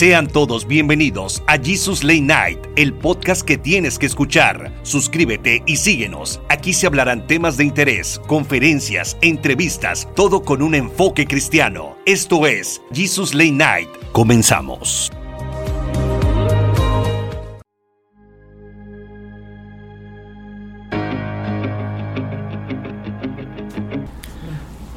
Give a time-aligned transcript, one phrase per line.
[0.00, 4.72] Sean todos bienvenidos a Jesus Late Night, el podcast que tienes que escuchar.
[4.80, 6.40] Suscríbete y síguenos.
[6.48, 11.98] Aquí se hablarán temas de interés, conferencias, entrevistas, todo con un enfoque cristiano.
[12.06, 13.88] Esto es Jesus Late Night.
[14.12, 15.12] Comenzamos.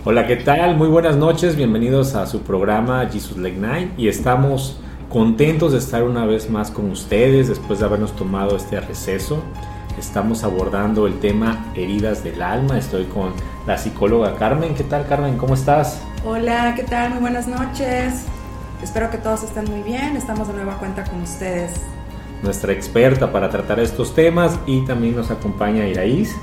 [0.05, 0.77] Hola, ¿qué tal?
[0.77, 4.79] Muy buenas noches, bienvenidos a su programa Jesus Late Night y estamos
[5.13, 9.43] contentos de estar una vez más con ustedes después de habernos tomado este receso.
[9.95, 12.79] Estamos abordando el tema heridas del alma.
[12.79, 13.31] Estoy con
[13.67, 14.73] la psicóloga Carmen.
[14.73, 15.37] ¿Qué tal Carmen?
[15.37, 16.01] ¿Cómo estás?
[16.25, 17.11] Hola, ¿qué tal?
[17.11, 18.23] Muy buenas noches.
[18.81, 20.17] Espero que todos estén muy bien.
[20.17, 21.73] Estamos de nueva cuenta con ustedes.
[22.41, 26.35] Nuestra experta para tratar estos temas y también nos acompaña Iraís.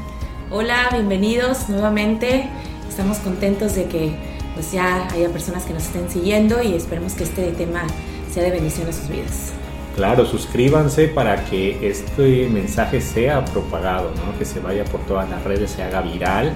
[0.48, 2.48] Hola, bienvenidos nuevamente.
[2.88, 4.14] Estamos contentos de que
[4.54, 7.82] pues ya haya personas que nos estén siguiendo y esperemos que este tema
[8.30, 9.52] sea de bendición a sus vidas.
[9.96, 14.38] Claro, suscríbanse para que este mensaje sea propagado, ¿no?
[14.38, 16.52] que se vaya por todas las redes, se haga viral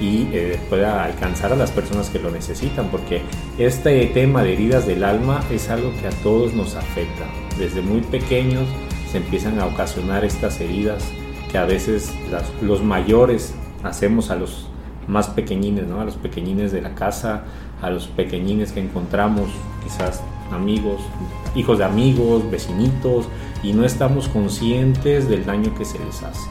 [0.00, 3.22] y eh, pueda alcanzar a las personas que lo necesitan, porque
[3.58, 7.26] este tema de heridas del alma es algo que a todos nos afecta.
[7.58, 8.66] Desde muy pequeños
[9.10, 11.04] se empiezan a ocasionar estas heridas
[11.50, 12.12] que a veces
[12.62, 14.68] los mayores hacemos a los
[15.08, 16.00] más pequeñines, ¿no?
[16.00, 17.44] A los pequeñines de la casa,
[17.82, 19.48] a los pequeñines que encontramos,
[19.82, 21.00] quizás amigos,
[21.54, 23.28] hijos de amigos, vecinitos,
[23.62, 26.48] y no estamos conscientes del daño que se les hace.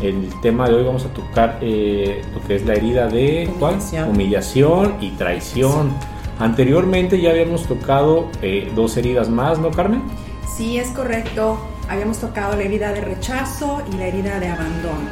[0.00, 4.08] El tema de hoy vamos a tocar eh, lo que es la herida de Humillación.
[4.08, 5.90] humillación y traición.
[6.38, 10.02] Anteriormente ya habíamos tocado eh, dos heridas más, ¿no, Carmen?
[10.56, 11.58] Sí, es correcto.
[11.88, 15.08] Habíamos tocado la herida de rechazo y la herida de abandono.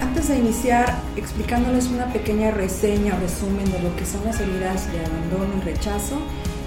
[0.00, 4.90] Antes de iniciar explicándoles una pequeña reseña o resumen de lo que son las heridas
[4.92, 6.16] de abandono y rechazo,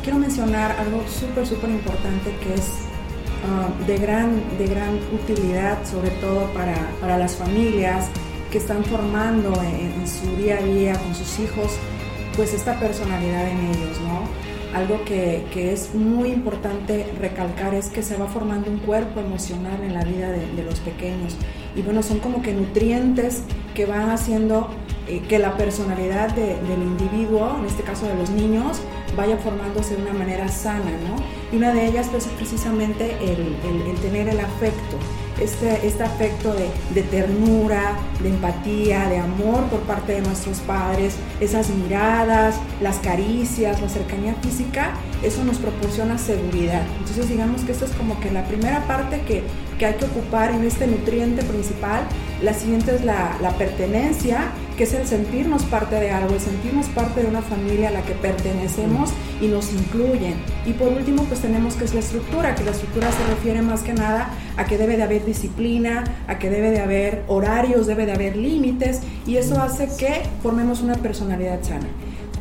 [0.03, 2.71] quiero mencionar algo súper, súper importante que es
[3.45, 8.07] uh, de, gran, de gran utilidad, sobre todo para, para las familias
[8.51, 11.77] que están formando en, en, su día a día con sus hijos,
[12.35, 14.77] pues esta personalidad en ellos, ¿no?
[14.77, 19.81] Algo que, que es muy importante recalcar es que se va formando un cuerpo emocional
[19.83, 21.35] en la vida de, de los pequeños
[21.75, 23.43] y bueno, son como que nutrientes
[23.73, 24.69] que van haciendo
[25.09, 28.79] eh, que la personalidad de, del individuo, en este caso de los niños,
[29.17, 31.15] vaya formándose de una manera sana, ¿no?
[31.51, 34.97] Y una de ellas pues, es precisamente el, el, el tener el afecto,
[35.41, 41.15] este, este afecto de, de, ternura, de empatía, de amor por parte de nuestros padres,
[41.39, 44.91] esas miradas, las caricias, la cercanía física,
[45.23, 46.83] eso nos proporciona seguridad.
[46.99, 49.43] Entonces digamos que esto es como que la primera parte que,
[49.77, 52.03] que hay que ocupar en este nutriente principal.
[52.43, 56.85] La siguiente es la, la pertenencia, que es el sentirnos parte de algo, el sentirnos
[56.87, 59.09] parte de una familia a la que pertenecemos
[59.41, 60.35] y nos incluyen.
[60.65, 63.81] Y por último, pues tenemos que es la estructura, que la estructura se refiere más
[63.81, 68.05] que nada a que debe de haber disciplina, a que debe de haber horarios, debe
[68.05, 71.87] de haber límites y eso hace que formemos una personalidad sana.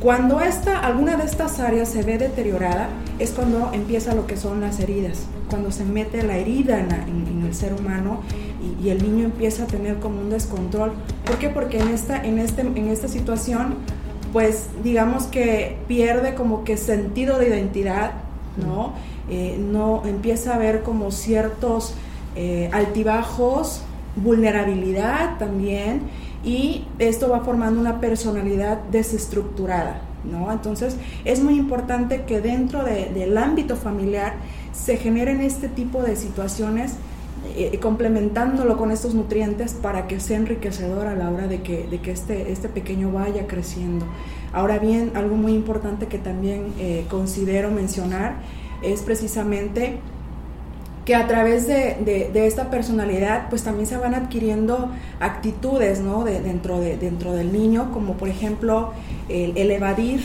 [0.00, 2.88] Cuando esta, alguna de estas áreas se ve deteriorada
[3.18, 7.52] es cuando empieza lo que son las heridas, cuando se mete la herida en, el
[7.52, 8.20] ser humano
[8.80, 10.92] y, y, el niño empieza a tener como un descontrol.
[11.24, 11.48] ¿Por qué?
[11.48, 13.76] Porque en esta, en este, en esta situación,
[14.32, 18.12] pues digamos que pierde como que sentido de identidad,
[18.56, 18.92] ¿no?
[19.30, 21.94] Eh, no empieza a ver como ciertos
[22.34, 23.82] eh, altibajos,
[24.16, 26.02] vulnerabilidad también
[26.44, 30.50] y esto va formando una personalidad desestructurada, ¿no?
[30.50, 34.34] Entonces es muy importante que dentro de, del ámbito familiar
[34.72, 36.94] se generen este tipo de situaciones
[37.56, 42.00] eh, complementándolo con estos nutrientes para que sea enriquecedor a la hora de que, de
[42.00, 44.06] que este, este pequeño vaya creciendo.
[44.52, 48.36] Ahora bien, algo muy importante que también eh, considero mencionar
[48.82, 49.98] es precisamente
[51.04, 56.22] que a través de, de, de, esta personalidad pues también se van adquiriendo actitudes ¿no?
[56.22, 58.92] de, dentro, de, dentro del niño, como por ejemplo
[59.30, 60.20] el, el evadir,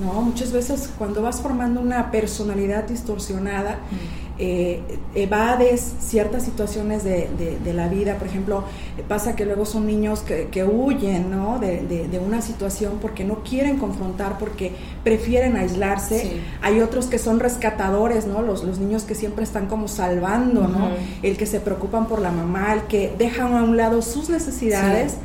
[0.00, 0.20] ¿no?
[0.20, 4.27] Muchas veces cuando vas formando una personalidad distorsionada, mm.
[4.40, 4.80] Eh,
[5.14, 8.16] evades ciertas situaciones de, de, de, la vida.
[8.18, 8.62] Por ejemplo,
[9.08, 11.58] pasa que luego son niños que, que huyen ¿no?
[11.58, 16.20] de, de, una situación porque no quieren confrontar, porque prefieren aislarse.
[16.20, 16.40] Sí.
[16.62, 18.42] Hay otros que son rescatadores, ¿no?
[18.42, 20.68] Los, los niños que siempre están como salvando, uh -huh.
[20.68, 20.88] ¿no?
[21.22, 25.12] El que se preocupan por la mamá, el que dejan a un lado sus necesidades.
[25.12, 25.18] Sí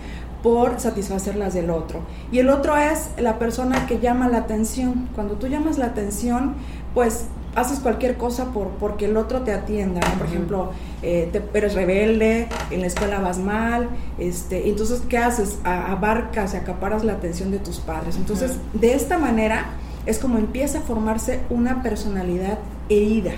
[0.44, 2.01] por satisfacer las del otro.
[2.30, 5.07] Y el otro es la persona que llama la atención.
[5.16, 6.56] Cuando tú llamas la atención,
[6.94, 10.01] pues haces cualquier cosa por porque el otro te atienda.
[10.01, 10.13] ¿no?
[10.17, 10.33] Por uh -huh.
[10.33, 10.71] ejemplo,
[11.01, 15.59] eh, te, eres rebelde, en la escuela vas mal, este, entonces, ¿qué haces?
[15.63, 18.15] A, abarcas y acaparas la atención de tus padres.
[18.15, 18.79] Entonces, uh -huh.
[18.79, 19.65] de esta manera
[20.05, 22.59] es como empieza a formarse una personalidad
[22.89, 23.31] herida.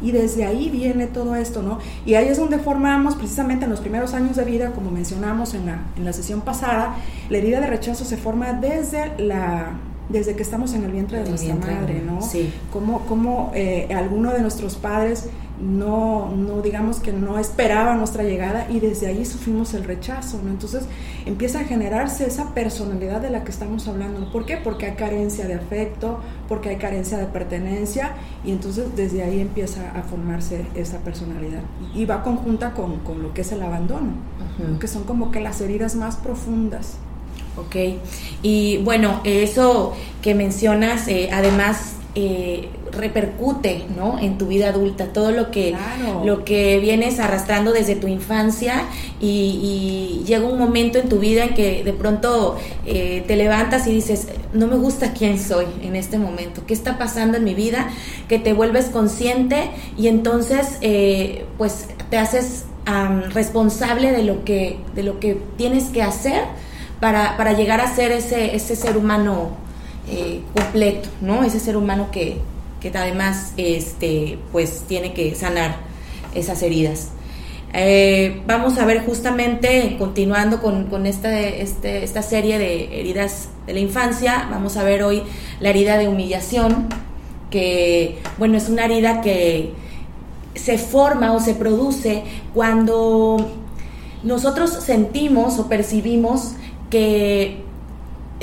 [0.00, 1.78] Y desde ahí viene todo esto, ¿no?
[2.06, 5.66] Y ahí es donde formamos, precisamente en los primeros años de vida, como mencionamos en
[5.66, 6.96] la, en la sesión pasada,
[7.28, 9.72] la herida de rechazo se forma desde la
[10.08, 12.20] desde que estamos en el vientre de nuestra madre, ¿no?
[12.20, 12.52] Sí.
[12.72, 15.28] Como, como eh, alguno de nuestros padres
[15.60, 20.50] no, no, digamos que no esperaba nuestra llegada y desde ahí sufrimos el rechazo, ¿no?
[20.50, 20.84] Entonces
[21.26, 24.30] empieza a generarse esa personalidad de la que estamos hablando.
[24.32, 24.56] ¿Por qué?
[24.56, 26.18] Porque hay carencia de afecto,
[26.48, 28.12] porque hay carencia de pertenencia
[28.44, 31.62] y entonces desde ahí empieza a formarse esa personalidad.
[31.94, 34.12] Y, va conjunta con, con, lo que es el abandono,
[34.80, 36.98] que son como que las heridas más profundas.
[37.56, 37.76] Ok,
[38.42, 44.18] y bueno, eso que mencionas, eh, además eh, repercute ¿no?
[44.18, 45.76] en tu vida adulta, todo lo que,
[46.24, 48.84] lo que vienes arrastrando desde tu infancia
[49.20, 52.56] y, llega un momento en tu vida en que de pronto
[52.86, 56.96] eh, te levantas y dices, no me gusta quién soy en este momento, qué está
[56.96, 57.90] pasando en mi vida,
[58.28, 60.78] que te vuelves consciente y entonces
[61.58, 62.64] pues te haces
[63.30, 66.44] responsable de lo, que, de lo que tienes que hacer
[67.04, 69.50] para, para llegar a ser ese, ese ser humano
[70.08, 71.44] eh, completo, ¿no?
[71.44, 72.38] Ese ser humano que,
[72.80, 75.76] que, además este, pues, tiene que sanar
[76.34, 77.10] esas heridas.
[77.74, 83.74] Eh, vamos a ver justamente, continuando con, con esta, este, esta serie de heridas de
[83.74, 85.24] la infancia, vamos a ver hoy
[85.60, 86.88] la herida de humillación,
[87.50, 89.74] que, bueno, es una herida que
[90.54, 92.22] se forma o se produce
[92.54, 93.36] cuando
[94.22, 96.54] nosotros sentimos o percibimos
[96.94, 97.56] que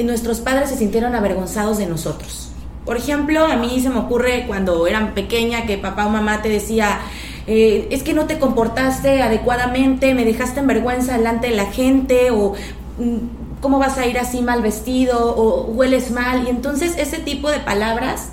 [0.04, 2.52] nuestros padres se sintieron avergonzados de nosotros.
[2.84, 6.50] Por ejemplo, a mí se me ocurre cuando eran pequeña que papá o mamá te
[6.50, 7.00] decía,
[7.48, 12.32] eh, es que no te comportaste adecuadamente, me dejaste en vergüenza delante de la gente
[12.32, 12.56] o
[12.98, 16.44] mm, cómo vas a ir así mal vestido o hueles mal.
[16.46, 18.32] Y entonces ese tipo de palabras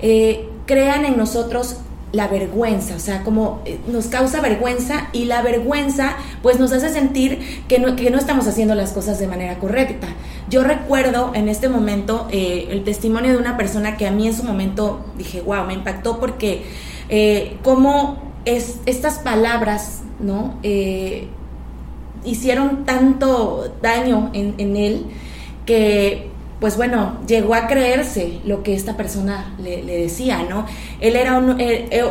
[0.00, 1.78] eh, crean en nosotros
[2.12, 6.88] la vergüenza, o sea, como eh, nos causa vergüenza y la vergüenza pues nos hace
[6.88, 10.08] sentir que no, que no estamos haciendo las cosas de manera correcta.
[10.48, 14.34] Yo recuerdo en este momento eh, el testimonio de una persona que a mí en
[14.34, 16.64] su momento dije, wow, me impactó porque
[17.08, 20.58] eh, como es, estas palabras, ¿no?
[22.24, 25.06] Hicieron tanto daño en, en él
[25.64, 26.30] que
[26.60, 30.64] pues bueno, llegó a creerse lo que esta persona le, decía, ¿no?
[31.00, 31.58] Él era un,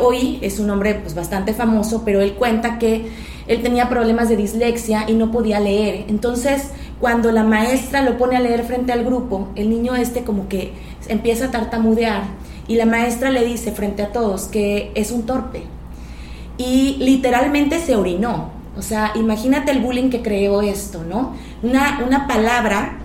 [0.00, 3.10] hoy es un hombre pues bastante famoso, pero él cuenta que
[3.48, 6.04] él tenía problemas de dislexia y no podía leer.
[6.08, 6.70] Entonces,
[7.00, 10.72] cuando la maestra lo pone a leer frente al grupo, el niño este como que
[11.08, 12.22] empieza a tartamudear
[12.68, 15.62] y la maestra le dice frente a todos que es un torpe.
[16.58, 18.50] Y literalmente se orinó.
[18.78, 21.34] O sea, imagínate el bullying que creó esto, ¿no?
[21.62, 22.98] Una, una palabra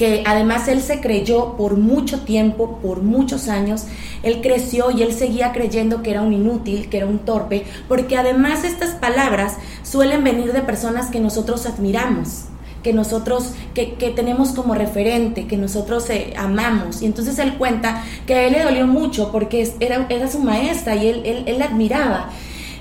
[0.00, 3.84] que además él se creyó por mucho tiempo, por muchos años,
[4.22, 8.16] él creció y él seguía creyendo que era un inútil, que era un torpe, porque
[8.16, 12.46] además estas palabras suelen venir de personas que nosotros admiramos
[12.82, 17.02] que nosotros, que, tenemos como referente, que nosotros eh, amamos.
[17.02, 20.94] Y entonces él cuenta que a él le dolió mucho porque era, era su maestra
[20.94, 22.30] y él, él, él admiraba.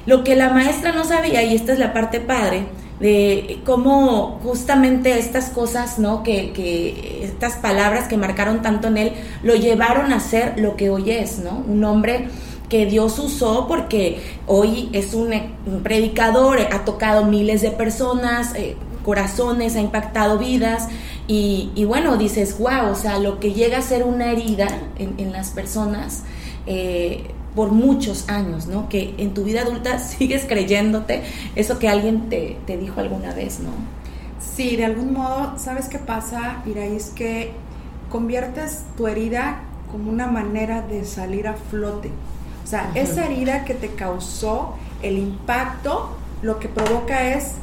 [0.06, 2.63] Lo que la maestra no sabía, y esta es la parte padre,
[3.00, 6.24] de cómo justamente estas cosas, ¿no?
[6.24, 10.90] Que, que, estas palabras que marcaron tanto en él lo llevaron a ser lo que
[10.90, 11.64] hoy es, ¿no?
[11.68, 12.28] Un hombre
[12.68, 15.33] que Dios usó porque hoy es un,
[15.81, 20.88] predicador, ha tocado miles de personas, eh, corazones, ha impactado vidas
[21.28, 25.16] y, y, bueno, dices, wow, o sea, lo que llega a ser una herida en,
[25.18, 26.24] en las personas.
[26.66, 27.24] Eh,
[27.56, 28.90] por muchos años, ¿no?
[28.90, 31.24] Que en tu vida adulta sigues creyéndote
[31.56, 33.72] eso que alguien te, te dijo alguna vez, ¿no?
[34.40, 37.52] Sí, de algún modo, ¿sabes qué pasa, Es Que
[38.10, 42.10] conviertes tu herida como una manera de salir a flote.
[42.64, 47.54] O sea, esa herida que te causó el impacto, lo que provoca es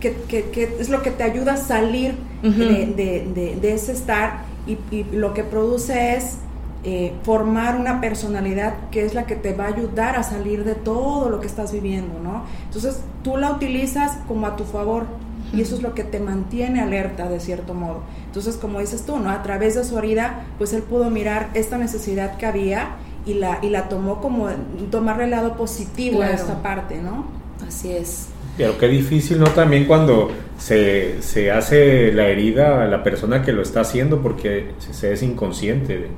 [0.00, 4.44] que, que, que es lo que te ayuda a salir de, de, de, ese estar
[4.66, 6.38] y, y lo que produce es
[6.82, 10.74] eh, formar una personalidad que es la que te va a ayudar a salir de
[10.74, 12.44] todo lo que estás viviendo, ¿no?
[12.64, 15.04] Entonces tú la utilizas como a tu favor
[15.52, 18.00] y eso es lo que te mantiene alerta de cierto modo.
[18.26, 19.30] Entonces, como dices tú, ¿no?
[19.30, 22.96] A través de su herida, pues él pudo mirar esta necesidad que había
[23.26, 24.48] y la, y la tomó como
[24.90, 27.26] tomarle el lado positivo a esta parte, ¿no?
[27.66, 28.28] Así es.
[28.56, 29.46] Pero qué difícil, ¿no?
[29.48, 34.72] También cuando se, se hace la herida a la persona que lo está haciendo porque
[34.78, 35.98] se es inconsciente.
[35.98, 36.08] De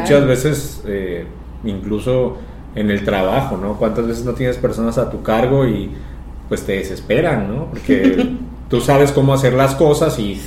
[0.00, 1.24] Muchas veces, eh,
[1.64, 2.36] incluso
[2.74, 3.76] en el trabajo, ¿no?
[3.78, 5.90] ¿Cuántas veces no tienes personas a tu cargo y
[6.48, 7.66] pues te desesperan, ¿no?
[7.70, 8.34] Porque
[8.70, 10.40] tú sabes cómo hacer las cosas y,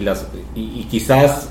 [0.00, 1.50] las, y, quizás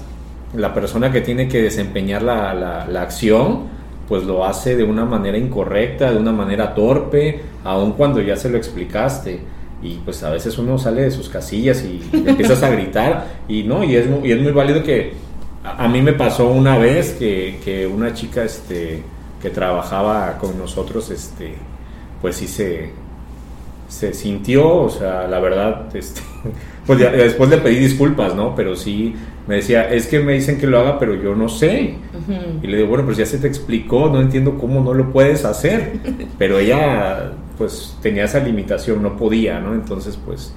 [0.55, 3.67] la persona que tiene que desempeñar la, la, acción,
[4.07, 8.49] pues lo hace de una manera incorrecta, de una manera torpe, aun cuando ya se
[8.49, 9.39] lo explicaste.
[9.81, 13.83] Y pues a veces uno sale de sus casillas y empiezas a gritar y no,
[13.83, 15.13] y es, y es muy válido que
[15.63, 19.03] a, mí me pasó una vez que, que, una chica este,
[19.41, 21.55] que trabajaba con nosotros, este,
[22.21, 22.91] pues sí se,
[23.87, 26.21] se sintió, o sea, la verdad, este,
[26.85, 28.55] pues después le pedí disculpas, ¿no?
[28.55, 29.15] Pero sí
[29.49, 31.95] me decía, es que me dicen que lo haga, pero yo no sé.
[32.61, 35.43] Y le digo, bueno, pues ya se te explicó, no entiendo cómo no lo puedes
[35.43, 35.93] hacer.
[36.37, 39.73] Pero ella, pues tenía esa limitación, no podía, ¿no?
[39.73, 40.53] Entonces, pues,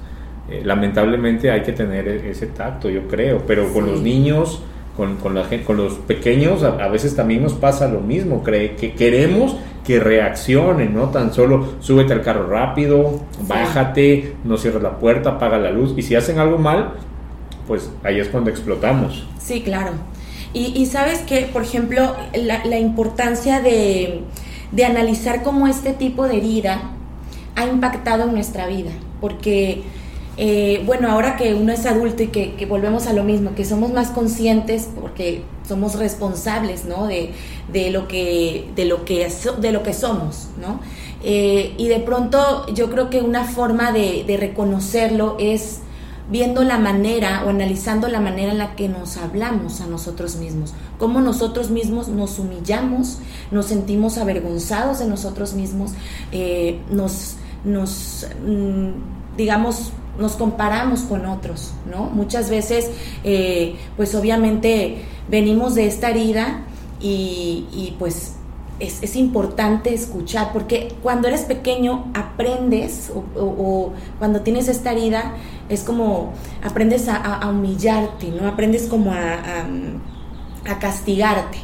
[0.47, 3.41] eh, lamentablemente hay que tener e-, ese tacto, yo creo.
[3.47, 4.61] Pero con los niños,
[4.95, 8.43] con, con, la con los pequeños, a, veces también nos pasa lo mismo.
[8.43, 14.81] Cree, que queremos que reaccionen, no tan solo súbete al carro rápido, bájate, no cierres
[14.81, 15.93] la puerta, apaga la luz.
[15.97, 16.93] Y si hacen algo mal,
[17.67, 19.27] pues ahí es cuando explotamos.
[19.39, 19.91] Sí, claro.
[20.55, 24.21] Y, sabes que, por ejemplo, la, importancia de,
[24.85, 26.91] analizar cómo este tipo de herida
[27.55, 29.81] ha impactado en nuestra vida, porque,
[30.37, 33.93] eh, bueno, ahora que uno es adulto y que, volvemos a lo mismo, que somos
[33.93, 37.07] más conscientes porque somos responsables, ¿no?
[37.07, 37.33] De,
[37.91, 40.79] lo, que, de, lo, que, de lo que somos, ¿no?
[41.23, 45.79] Eh, y de pronto yo creo que una forma de, de reconocerlo es
[46.29, 50.73] viendo la manera o analizando la manera en la que nos hablamos a nosotros mismos,
[50.97, 53.19] cómo nosotros mismos nos humillamos,
[53.51, 55.91] nos sentimos avergonzados de nosotros mismos,
[56.31, 62.05] eh, nos, nos mm, digamos, nos comparamos con otros, ¿no?
[62.05, 62.89] Muchas veces,
[63.23, 66.63] eh, pues obviamente venimos de esta herida
[66.99, 68.33] y, y pues
[68.79, 75.33] es, importante escuchar, porque cuando eres pequeño aprendes, o, cuando tienes esta herida,
[75.69, 78.47] es como aprendes a, humillarte, ¿no?
[78.47, 79.65] Aprendes como a,
[80.79, 81.57] castigarte.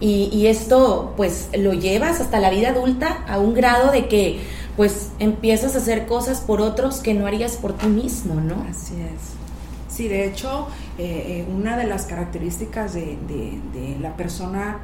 [0.00, 4.40] Y, esto pues lo llevas hasta la vida adulta a un grado de que
[4.76, 8.66] pues empiezas a hacer cosas por otros que no harías por ti mismo, ¿no?
[8.68, 9.94] Así es.
[9.94, 10.68] Sí, de hecho,
[10.98, 14.78] eh, eh, una de las características de, de la persona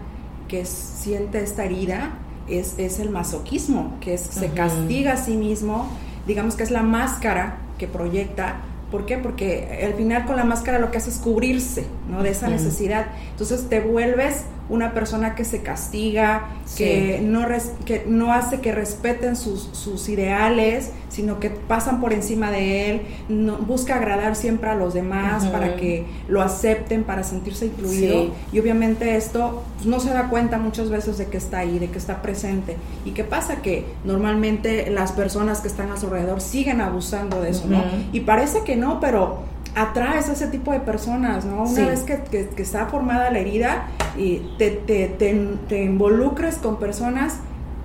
[0.49, 2.13] que siente esta herida
[2.49, 5.89] es, es el masoquismo, que es, se castiga a sí mismo,
[6.27, 8.57] digamos que es la máscara que proyecta.
[8.91, 9.17] ¿Por qué?
[9.17, 12.23] Porque al final con la máscara lo que hace es cubrirse ¿no?
[12.23, 13.07] de esa necesidad.
[13.31, 17.47] Entonces te vuelves una persona que se castiga, que, no
[17.85, 23.03] que no hace que respeten sus, sus, ideales, sino que pasan por encima de él,
[23.29, 28.33] no, busca agradar siempre a los demás para que lo acepten, para sentirse incluido.
[28.53, 31.91] Y obviamente esto pues, no se da cuenta muchas veces de que está ahí, de
[31.91, 32.77] que está presente.
[33.05, 33.63] ¿Y qué pasa?
[33.63, 37.83] Que normalmente las personas que están a su alrededor siguen abusando de eso, ¿no?
[38.13, 41.65] Y parece que no, pero atraes a ese tipo de personas, ¿no?
[41.65, 43.87] Una vez que, que, está formada la herida
[44.17, 47.37] y te, te, te, involucres con personas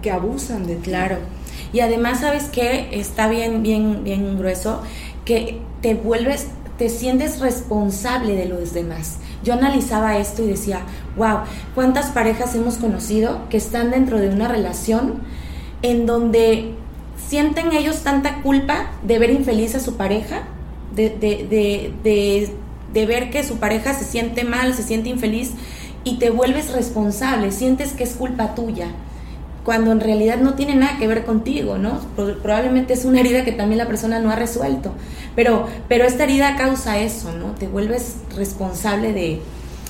[0.01, 0.89] que abusan de ti.
[0.89, 1.17] Claro.
[1.71, 2.89] Y además, ¿sabes qué?
[2.91, 4.81] Está bien, bien, bien grueso,
[5.25, 9.17] que te vuelves, te sientes responsable de los demás.
[9.43, 10.81] Yo analizaba esto y decía,
[11.15, 11.39] wow,
[11.73, 15.21] ¿cuántas parejas hemos conocido que están dentro de una relación
[15.81, 16.73] en donde
[17.27, 20.43] sienten ellos tanta culpa de ver infeliz a su pareja
[20.97, 22.49] de,
[22.93, 25.51] de, ver que su pareja se siente mal, se siente infeliz
[26.03, 28.91] y te vuelves responsable, sientes que es culpa tuya,
[29.63, 31.99] cuando en realidad no tiene nada que ver contigo, ¿no?
[32.15, 34.93] Probablemente es una herida que también la persona no ha resuelto,
[35.35, 37.51] pero, pero esta herida causa eso, ¿no?
[37.51, 39.41] Te vuelves responsable de,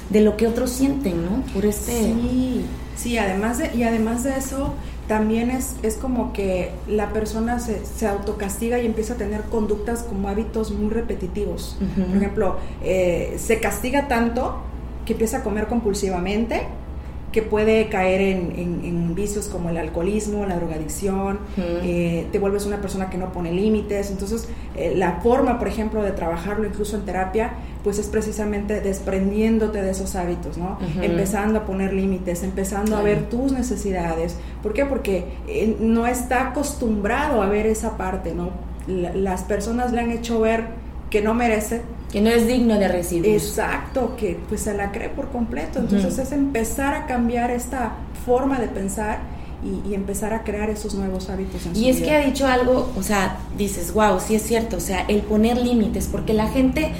[0.09, 1.43] de lo que otros sienten, ¿no?
[1.53, 1.91] Por este...
[1.91, 4.73] Sí, sí, además de, y además de eso,
[5.07, 10.03] también es, es como que la persona se, se, autocastiga y empieza a tener conductas
[10.03, 11.77] como hábitos muy repetitivos.
[11.95, 14.61] Por ejemplo, eh, se castiga tanto
[15.05, 16.63] que empieza a comer compulsivamente,
[17.31, 23.09] que puede caer en, vicios como el alcoholismo, la drogadicción, eh, te vuelves una persona
[23.09, 24.11] que no pone límites.
[24.11, 27.53] Entonces, eh, la forma, por ejemplo, de trabajarlo incluso en terapia,
[27.87, 30.77] pues es precisamente desprendiéndote de esos hábitos, ¿no?
[31.01, 34.35] Empezando a poner límites, empezando a ver tus necesidades.
[34.61, 34.83] ¿Por qué?
[34.83, 38.49] Porque eh, no está acostumbrado a ver esa parte, ¿no?
[38.87, 40.65] las personas le han hecho ver
[41.09, 43.33] que no merece que no es digno de recibir.
[43.33, 45.79] Exacto, que pues se la cree por completo.
[45.79, 47.93] Entonces es empezar a cambiar esta
[48.25, 49.19] forma de pensar
[49.63, 53.01] y, empezar a crear esos nuevos hábitos en Y es que ha dicho algo, o
[53.01, 56.91] sea, dices, wow, sí es cierto, o sea, el poner límites, porque la gente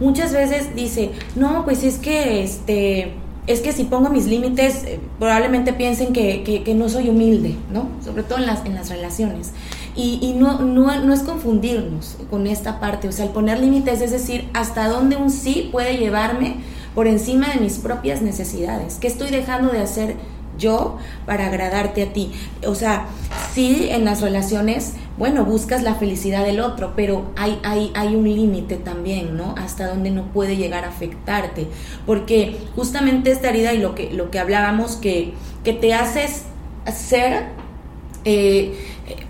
[0.00, 3.14] muchas veces dice, no, pues es que este
[3.48, 7.88] es que si pongo mis límites, eh, probablemente piensen que, que, no soy humilde, ¿no?
[8.04, 9.52] Sobre todo en las, en las relaciones.
[9.96, 14.48] Y, no, no, es confundirnos con esta parte, o sea, el poner límites es decir,
[14.54, 16.56] hasta dónde un sí puede llevarme
[16.94, 20.14] por encima de mis propias necesidades, qué estoy dejando de hacer
[20.58, 22.32] yo para agradarte a ti.
[22.66, 23.06] O sea,
[23.54, 28.24] sí en las relaciones, bueno, buscas la felicidad del otro, pero hay, hay, hay un
[28.24, 29.54] límite también, ¿no?
[29.56, 31.68] Hasta donde no puede llegar a afectarte.
[32.06, 35.32] Porque justamente esta herida y lo que, lo que hablábamos, que,
[35.64, 36.44] que te haces
[36.92, 37.46] ser...
[38.24, 38.76] Eh,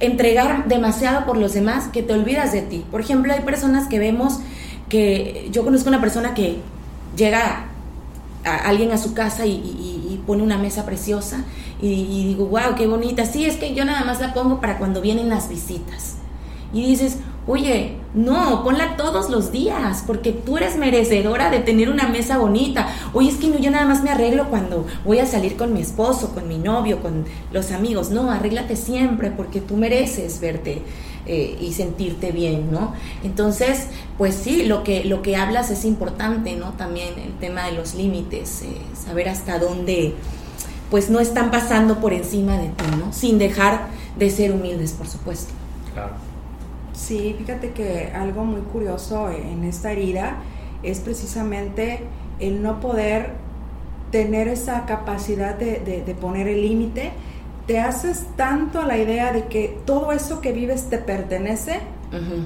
[0.00, 2.84] entregar demasiado por los demás que te olvidas de ti.
[2.90, 4.40] Por ejemplo, hay personas que vemos
[4.88, 6.58] que yo conozco una persona que
[7.16, 7.66] llega
[8.44, 9.97] a alguien a su casa y,
[10.28, 11.42] pone una mesa preciosa
[11.80, 13.24] y, digo, wow, qué bonita.
[13.24, 16.16] Sí, es que yo nada más la pongo para cuando vienen las visitas.
[16.70, 17.16] Y dices,
[17.46, 22.88] oye, no, ponla todos los días, porque tú eres merecedora de tener una mesa bonita.
[23.14, 26.34] Oye, es que yo nada más me arreglo cuando voy a salir con mi esposo,
[26.34, 28.10] con mi novio, con los amigos.
[28.10, 30.82] No, arréglate siempre, porque tú mereces verte
[31.28, 32.94] eh, y sentirte bien, ¿no?
[33.22, 36.72] Entonces, pues sí, lo que, lo que hablas es importante, ¿no?
[36.72, 40.14] También el tema de los límites, eh, saber hasta dónde,
[40.90, 43.12] pues no están pasando por encima de ti, ¿no?
[43.12, 45.52] Sin dejar de ser humildes, por supuesto.
[45.92, 46.14] Claro.
[46.94, 50.38] Sí, fíjate que algo muy curioso en esta herida
[50.82, 52.04] es precisamente
[52.40, 53.32] el no poder
[54.10, 57.12] tener esa capacidad de, de poner el límite
[57.68, 61.80] te haces tanto a la idea de que todo eso que vives te pertenece,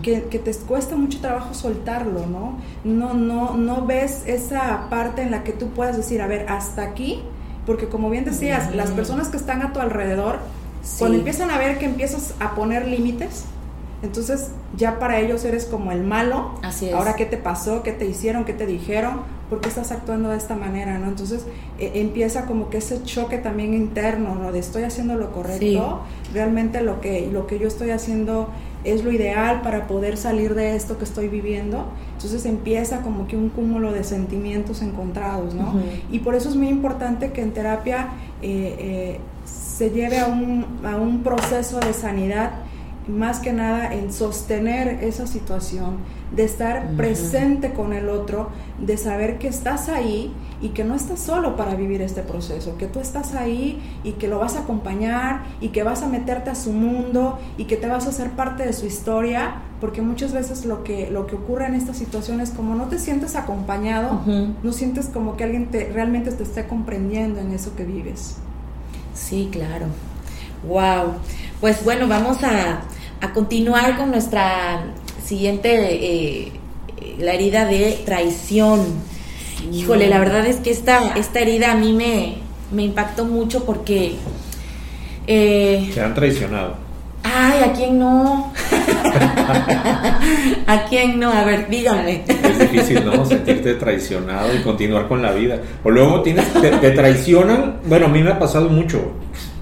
[0.02, 2.58] que, te cuesta mucho trabajo soltarlo, ¿no?
[2.82, 6.82] No, no, no ves esa parte en la que tú puedas decir, a ver, hasta
[6.82, 7.22] aquí,
[7.64, 10.40] porque como bien decías, las personas que están a tu alrededor,
[10.98, 13.44] cuando empiezan a ver que empiezas a poner límites,
[14.02, 16.58] entonces ya para ellos eres como el malo.
[16.62, 16.94] Así es.
[16.94, 17.84] Ahora, ¿qué te pasó?
[17.84, 18.44] ¿Qué te hicieron?
[18.44, 19.20] ¿Qué te dijeron?
[19.52, 20.98] ¿Por qué estás actuando de esta manera?
[20.98, 21.08] ¿no?
[21.08, 21.44] Entonces
[21.78, 24.50] e, empieza como que ese choque también interno, ¿no?
[24.50, 26.00] De estoy haciendo lo correcto,
[26.32, 28.48] realmente lo que, lo que yo estoy haciendo
[28.82, 31.84] es lo ideal para poder salir de esto que estoy viviendo.
[32.14, 35.74] Entonces empieza como que un cúmulo de sentimientos encontrados, ¿no?
[36.10, 38.08] Y por eso es muy importante que en terapia
[38.40, 42.52] eh, eh, se lleve a un, a un proceso de sanidad
[43.08, 45.98] más que nada en sostener esa situación,
[46.34, 51.20] de estar presente con el otro, de saber que estás ahí y que no estás
[51.20, 55.42] solo para vivir este proceso, que tú estás ahí y que lo vas a acompañar
[55.60, 58.64] y que vas a meterte a su mundo y que te vas a hacer parte
[58.64, 62.76] de su historia, porque muchas veces lo que, lo que ocurre en estas situaciones, como
[62.76, 64.20] no te sientes acompañado,
[64.62, 68.36] no sientes como que alguien te, realmente te esté comprendiendo en eso que vives.
[69.14, 69.86] Sí, claro.
[70.66, 71.14] Wow.
[71.62, 72.80] Pues bueno, vamos a,
[73.34, 74.82] continuar con nuestra
[75.24, 76.52] siguiente, eh,
[77.20, 78.80] la herida de traición.
[79.72, 82.38] Híjole, la verdad es que esta, esta herida a mí me,
[82.72, 84.16] me impactó mucho porque...
[85.28, 86.74] Eh, Se han traicionado.
[87.22, 88.52] Ay, ¿a quién no?
[90.66, 91.30] ¿A quién no?
[91.30, 92.24] A ver, díganme.
[92.26, 93.24] Es difícil, ¿no?
[93.24, 95.60] Sentirte traicionado y continuar con la vida.
[95.84, 97.76] O luego tienes, te, te traicionan.
[97.86, 99.12] Bueno, a mí me ha pasado mucho,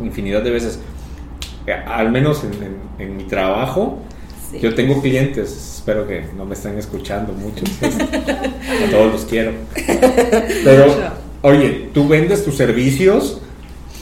[0.00, 0.80] infinidad de veces
[1.86, 2.44] al menos
[2.98, 3.98] en, mi trabajo,
[4.60, 9.52] yo tengo clientes, espero que no me estén escuchando mucho, pues, a todos los quiero.
[10.64, 10.86] Pero,
[11.42, 13.40] oye, tú vendes tus servicios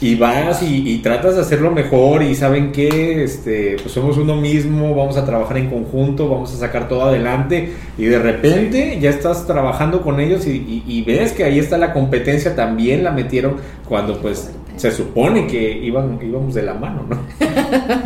[0.01, 4.95] y vas y, tratas de hacerlo mejor y saben que este, pues somos uno mismo,
[4.95, 9.45] vamos a trabajar en conjunto, vamos a sacar todo adelante y de repente ya estás
[9.45, 14.21] trabajando con ellos y, y ves que ahí está la competencia, también la metieron cuando
[14.21, 17.17] pues se supone que iban, íbamos de la mano, ¿no?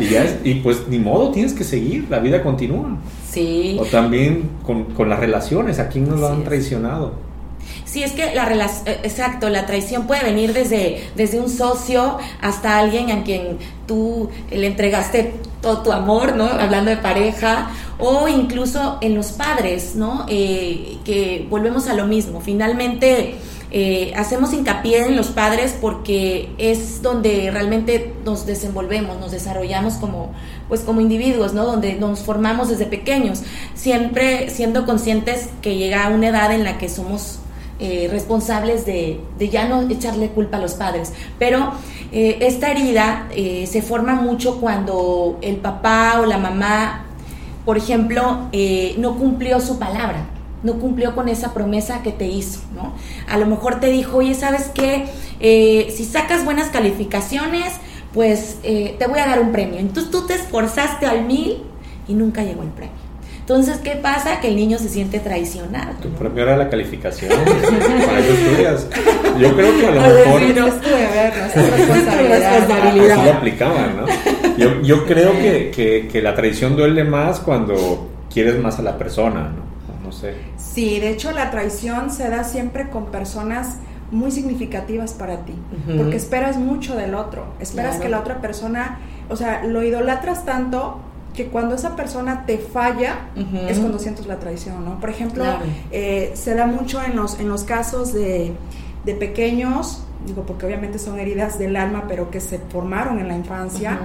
[0.00, 2.96] y, ya y pues ni modo, tienes que seguir, la vida continúa.
[3.30, 3.76] Sí.
[3.80, 7.12] O también con, las relaciones, ¿a quién nos lo han traicionado?
[7.84, 12.18] Sí, es que la relación, eh, exacto, la traición puede venir desde, desde un socio
[12.40, 16.44] hasta alguien a quien tú le entregaste todo tu amor, ¿no?
[16.44, 20.26] Hablando de pareja, o incluso en los padres, ¿no?
[20.28, 22.40] Eh, que volvemos a lo mismo.
[22.40, 23.36] Finalmente,
[23.76, 30.30] eh, hacemos hincapié en los padres porque es donde realmente nos desenvolvemos, nos desarrollamos como,
[30.68, 31.64] pues como individuos, ¿no?
[31.66, 33.42] Donde nos formamos desde pequeños,
[33.74, 37.40] siempre siendo conscientes que llega una edad en la que somos
[37.80, 41.12] eh, responsables de, ya no echarle culpa a los padres.
[41.40, 41.72] Pero
[42.12, 47.06] eh, esta herida se forma mucho cuando el papá o la mamá,
[47.64, 48.50] por ejemplo,
[48.98, 50.28] no cumplió su palabra
[50.64, 52.94] no cumplió con esa promesa que te hizo, ¿no?
[53.28, 55.04] A lo mejor te dijo, oye, ¿sabes qué?
[55.38, 57.74] Eh, si sacas buenas calificaciones,
[58.12, 59.78] pues eh, te voy a dar un premio.
[59.78, 61.62] Entonces tú te esforzaste al mil
[62.08, 63.04] y nunca llegó el premio.
[63.40, 64.40] Entonces, ¿qué pasa?
[64.40, 65.92] Que el niño se siente traicionado.
[66.00, 67.30] Tu premio era la calificación.
[67.30, 68.88] para eso estudias.
[69.38, 70.40] Yo creo que a lo mejor.
[70.40, 73.18] Sí, no estuve ver, responsabilidad.
[73.18, 74.06] Así lo aplicaban, ¿no?
[74.56, 78.96] Yo, yo creo que, que, que la traición duele más cuando quieres más a la
[78.96, 79.64] persona, ¿no?
[80.74, 83.76] Sí, de hecho la traición se da siempre con personas
[84.10, 85.54] muy significativas para ti,
[85.96, 90.98] porque esperas mucho del otro, esperas que la otra persona, o sea, lo idolatras tanto
[91.32, 93.28] que cuando esa persona te falla
[93.68, 95.00] es cuando sientes la traición, ¿no?
[95.00, 95.44] Por ejemplo,
[95.90, 98.52] eh, se da mucho en los, en los casos de,
[99.04, 103.36] de pequeños digo porque obviamente son heridas del alma, pero que se formaron en la
[103.36, 104.00] infancia,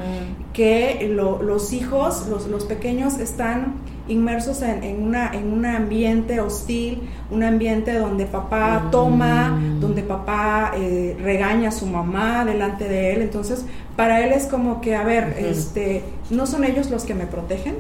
[0.53, 3.75] que los hijos, los, los, pequeños están
[4.09, 8.91] inmersos en, una, en un ambiente hostil, un ambiente donde papá mm.
[8.91, 14.45] toma, donde papá eh, regaña a su mamá delante de él, entonces para él es
[14.45, 17.75] como que, a ver, este, no son ellos los que me protegen,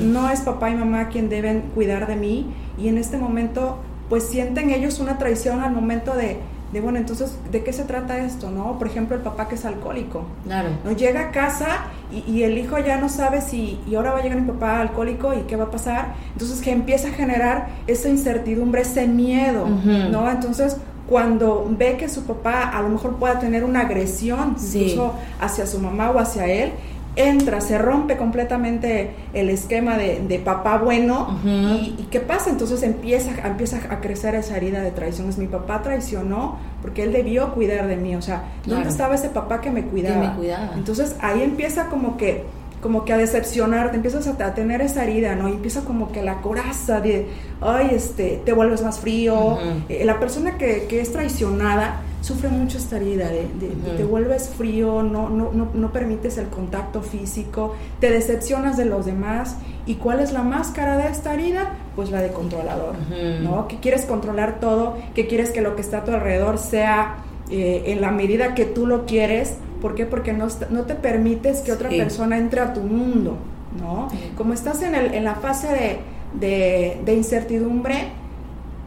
[0.00, 4.24] no es papá y mamá quien deben cuidar de mí, y en este momento pues
[4.24, 6.38] sienten ellos una traición al momento de
[6.72, 8.50] de bueno, entonces, ¿de qué se trata esto?
[8.50, 8.78] ¿No?
[8.78, 10.24] Por ejemplo, el papá que es alcohólico.
[10.44, 10.70] Claro.
[10.84, 10.92] ¿no?
[10.92, 14.40] Llega a casa y, el hijo ya no sabe si, y ahora va a llegar
[14.40, 16.14] mi papá alcohólico y qué va a pasar.
[16.32, 20.30] Entonces, que empieza a generar esa incertidumbre, ese miedo, ¿no?
[20.30, 25.66] Entonces, cuando ve que su papá a lo mejor pueda tener una agresión, incluso hacia
[25.66, 26.72] su mamá o hacia él,
[27.16, 32.50] entra, se rompe completamente el esquema de, papá bueno y, ¿qué pasa?
[32.50, 35.28] Entonces empieza, empieza a crecer esa herida de traición.
[35.28, 39.28] Es mi papá traicionó porque él debió cuidar de mí, o sea, ¿dónde estaba ese
[39.28, 40.36] papá que me cuidaba?
[40.74, 42.44] Entonces ahí empieza como que
[42.82, 45.48] como que a decepcionarte, empiezas a, tener esa herida, ¿no?
[45.48, 47.28] Y empieza como que la coraza de,
[47.60, 49.56] ay, este, te vuelves más frío.
[49.88, 53.48] Eh, la persona que, que es traicionada, sufre mucho esta herida, de,
[53.96, 59.04] te vuelves frío, no, no, no, no, permites el contacto físico, te decepcionas de los
[59.04, 59.56] demás.
[59.84, 61.72] ¿Y cuál es la máscara de esta herida?
[61.96, 62.94] Pues la de controlador,
[63.42, 63.66] ¿no?
[63.66, 67.16] Que quieres controlar todo, que quieres que lo que está a tu alrededor sea
[67.50, 69.56] eh, en la medida que tú lo quieres.
[69.80, 70.06] ¿Por qué?
[70.06, 73.36] Porque no, no te permites que otra persona entre a tu mundo,
[73.80, 74.08] ¿no?
[74.36, 75.98] Como estás en, el, en la fase
[76.38, 78.21] de, de incertidumbre,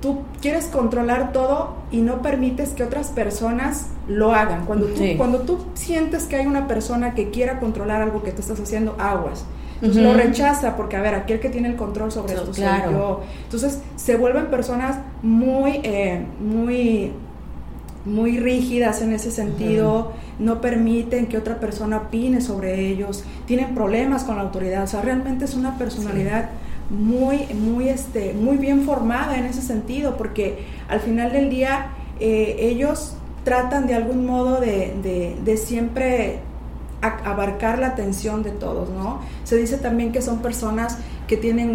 [0.02, 4.66] tú quieres controlar todo y no permites que otras personas lo hagan.
[4.66, 8.42] Cuando tú, cuando tú sientes que hay una persona que quiera controlar algo que tú
[8.42, 9.46] estás haciendo, aguas.
[9.76, 13.22] Entonces lo rechaza porque, a ver, aquel que tiene el control sobre esto soy yo.
[13.44, 17.12] Entonces se vuelven personas muy, eh, muy,
[18.06, 24.24] muy rígidas en ese sentido, no permiten que otra persona opine sobre ellos, tienen problemas
[24.24, 26.50] con la autoridad, o sea, realmente es una personalidad
[26.89, 32.58] muy, muy, este, muy bien formada en ese sentido, porque al final del día eh,
[32.60, 36.39] ellos tratan de algún modo de, de siempre
[37.02, 39.19] abarcar la atención de todos, ¿no?
[39.43, 41.70] Se dice también que son personas que tienen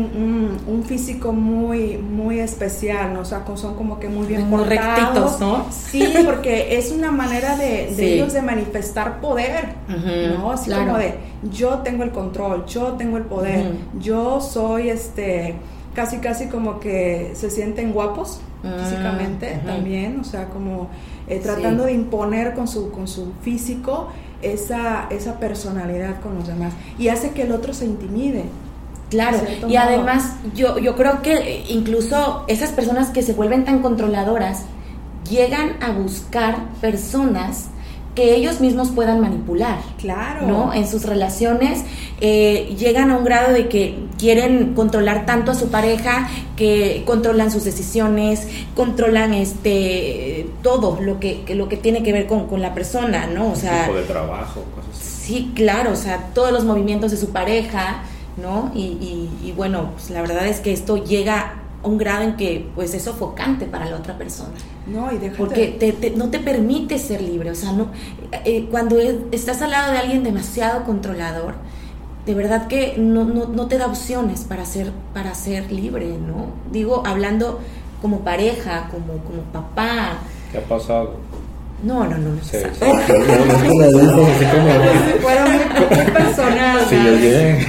[0.66, 3.20] un, físico muy, muy especial, ¿no?
[3.20, 5.66] O sea, son como que muy bien muy rectitos, ¿no?
[5.70, 10.52] Sí, porque es una manera de, ellos de manifestar poder, ¿no?
[10.52, 11.14] Así como de,
[11.52, 15.56] yo tengo el control, yo tengo el poder, yo soy, este,
[15.94, 20.88] casi, casi como que se sienten guapos, ah, físicamente también, o sea, como
[21.28, 24.08] eh, tratando de imponer con su, con su físico
[24.42, 28.44] esa, esa personalidad con los demás y hace que el otro se intimide.
[29.10, 34.62] Claro, y además yo, yo creo que incluso esas personas que se vuelven tan controladoras
[35.28, 37.66] llegan a buscar personas
[38.14, 39.78] que ellos mismos puedan manipular.
[39.98, 40.46] Claro.
[40.46, 40.72] ¿No?
[40.72, 41.84] En sus relaciones
[42.20, 47.50] eh, llegan a un grado de que quieren controlar tanto a su pareja que controlan
[47.50, 52.74] sus decisiones, controlan este todo lo que, lo que tiene que ver con, con la
[52.74, 53.52] persona, ¿no?
[53.52, 53.86] O sea.
[53.86, 55.10] Tipo de trabajo, cosas así.
[55.20, 58.02] Sí, claro, o sea, todos los movimientos de su pareja
[58.36, 58.70] ¿no?
[58.74, 62.68] Y, y, bueno, pues la verdad es que esto llega a un grado en que
[62.74, 64.52] pues es sofocante para la otra persona.
[64.86, 67.88] No, y Porque no te permite ser libre, o sea, no,
[68.44, 71.54] eh, cuando estás al lado de alguien demasiado controlador,
[72.26, 76.48] de verdad que no, no, no, te da opciones para ser, para ser libre, ¿no?
[76.70, 77.60] Digo, hablando
[78.02, 80.18] como pareja, como, como papá.
[80.52, 81.14] ¿Qué ha pasado?
[81.82, 82.38] No, no, no.
[82.42, 82.84] Sí, sí.
[82.84, 84.26] No, no,
[85.20, 85.60] fuera muy,
[86.12, 86.84] personal.
[86.88, 86.96] Sí,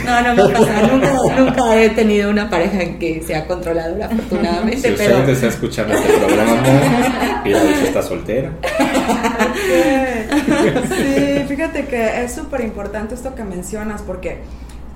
[0.05, 0.87] no, no me pasa.
[0.87, 4.89] Nunca, nunca he tenido una pareja que sea controladora, afortunadamente.
[4.89, 5.19] Si pero...
[5.19, 6.61] usted desea escuchar este programa,
[7.45, 8.51] y si está soltera.
[10.89, 14.39] Sí, fíjate que es súper importante esto que mencionas, porque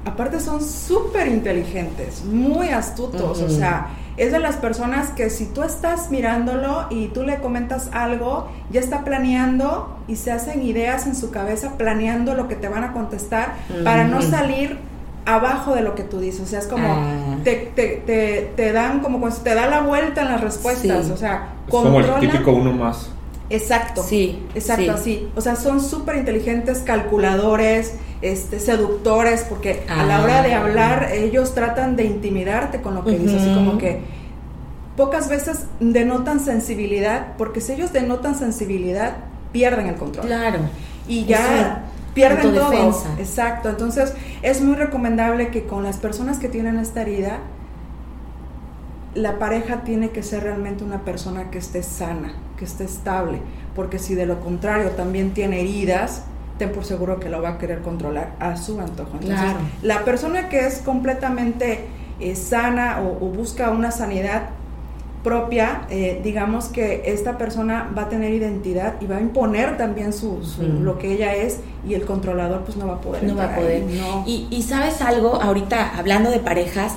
[0.03, 5.63] aparte son súper inteligentes, muy astutos, o sea es de las personas que si tú
[5.63, 11.15] estás mirándolo y tú le comentas algo, ya está planeando y se hacen ideas en
[11.15, 14.77] su cabeza planeando lo que te van a contestar para no salir
[15.25, 16.41] abajo de lo que tú dices.
[16.41, 17.37] O sea, es como ah.
[17.43, 21.09] te, te, te, dan como cuando te da la vuelta en las respuestas.
[21.09, 23.09] O sea, es como el típico uno más.
[23.49, 24.03] Exacto.
[24.03, 24.43] Sí.
[24.55, 25.29] Exacto, así.
[25.35, 30.61] O sea, son súper inteligentes, calculadores, este, seductores, porque a la hora de ah.
[30.61, 34.01] hablar ellos tratan de intimidarte con lo que dices, así como que
[34.97, 39.17] pocas veces denotan sensibilidad, porque si ellos denotan sensibilidad,
[39.51, 40.25] pierden el control.
[40.25, 40.59] Claro.
[41.07, 43.03] Y ya pierden todo.
[43.19, 43.69] Exacto.
[43.69, 47.39] Entonces, es muy recomendable que con las personas que tienen esta herida,
[49.15, 53.39] la pareja tiene que ser realmente una persona que esté sana, que esté estable,
[53.73, 56.23] porque si de lo contrario también tiene heridas,
[56.59, 59.11] ten por seguro que lo va a querer controlar a su antojo.
[59.13, 59.59] Entonces, claro.
[59.81, 61.85] la persona que es completamente
[62.19, 64.49] eh, sana o, busca una sanidad
[65.23, 70.13] propia, eh, digamos que esta persona va a tener identidad y va a imponer también
[70.13, 73.23] su, lo que ella es y el controlador pues no va a poder.
[73.23, 73.83] No va a poder.
[74.27, 76.93] Y, y sabes algo, ahorita hablando de parejas,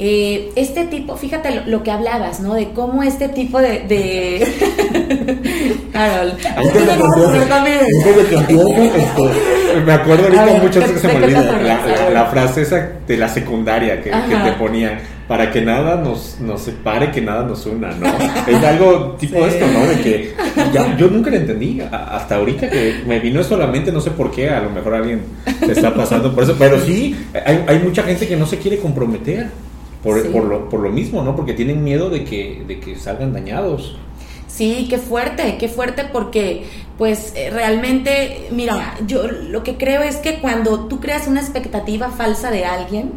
[0.00, 2.54] eh, este tipo, fíjate lo, que hablabas, ¿no?
[2.54, 3.80] De cómo este tipo de...
[3.80, 4.46] de...
[5.92, 6.34] Carol.
[6.38, 6.80] Este,
[9.84, 14.00] me acuerdo ahorita muchas veces que se me olvida la, frase esa de la secundaria
[14.00, 18.06] que, te ponían para que nada nos, nos separe, que nada nos una, ¿no?
[18.46, 19.86] Es algo tipo esto, ¿no?
[19.86, 20.34] De que
[20.96, 24.60] yo nunca lo entendí, hasta ahorita que me vino solamente, no sé por qué, a
[24.60, 25.22] lo mejor alguien
[25.58, 28.78] se está pasando por eso, pero sí, hay, hay mucha gente que no se quiere
[28.78, 29.48] comprometer.
[30.02, 31.34] Por, por, lo, por lo mismo, ¿no?
[31.34, 33.96] Porque tienen miedo de que, de que salgan dañados.
[34.46, 36.64] Sí, qué fuerte, qué fuerte porque
[36.98, 42.10] pues eh, realmente, mira, yo lo que creo es que cuando tú creas una expectativa
[42.10, 43.12] falsa de alguien,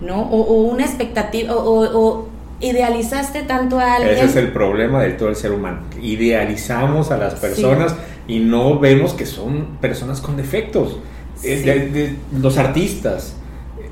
[0.00, 0.22] ¿no?
[0.22, 2.28] O, una expectativa, o,
[2.60, 4.14] idealizaste tanto a alguien.
[4.14, 5.80] Ese es el problema de todo el ser humano.
[6.00, 7.96] Idealizamos a las personas
[8.28, 10.98] y no vemos que son personas con defectos.
[12.40, 13.34] Los artistas,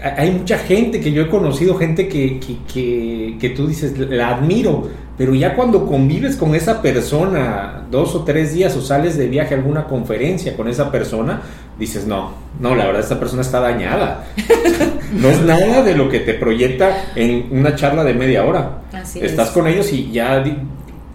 [0.03, 4.89] hay mucha gente que yo he conocido, gente que, que, que, tú dices, la admiro,
[5.19, 9.55] pero ya cuando convives con esa persona dos o tres días o sales de viaje
[9.55, 11.43] a alguna conferencia con esa persona,
[11.79, 14.25] dices, no, no, la verdad esta persona está dañada.
[15.13, 18.83] no es nada de lo que te proyecta en una charla de media hora.
[19.15, 20.43] Estás con ellos y ya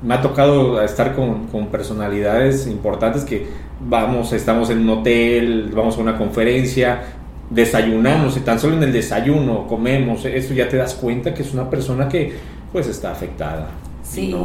[0.04, 3.48] me ha tocado estar con, con personalidades importantes que
[3.80, 7.02] vamos, estamos en un hotel, vamos a una conferencia,
[7.50, 11.54] desayunamos y tan solo en el desayuno comemos, eso ya te das cuenta que es
[11.54, 12.34] una persona que
[12.72, 13.70] pues está afectada.
[14.04, 14.36] Sí.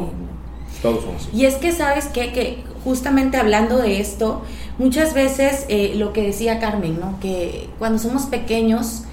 [0.81, 2.33] todos somos Y es que sabes qué?
[2.33, 4.43] que justamente hablando de esto,
[4.79, 7.19] muchas veces eh, lo que decía Carmen, ¿no?
[7.21, 9.05] Que cuando somos pequeños,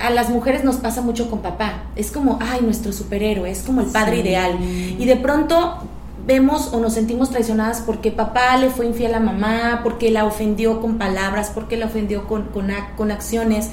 [0.00, 1.84] a las mujeres nos pasa mucho con papá.
[1.96, 4.58] Es como, ay, nuestro superhéroe, es como el padre ideal.
[4.62, 5.78] Y de pronto
[6.26, 10.80] vemos o nos sentimos traicionadas porque papá le fue infiel a mamá, porque la ofendió
[10.80, 13.70] con palabras, porque la ofendió con, con, acciones.